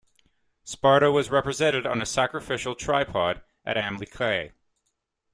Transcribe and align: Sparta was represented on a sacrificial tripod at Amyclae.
Sparta 0.63 1.11
was 1.11 1.29
represented 1.29 1.85
on 1.85 2.01
a 2.01 2.07
sacrificial 2.07 2.73
tripod 2.73 3.43
at 3.63 3.77
Amyclae. 3.77 4.51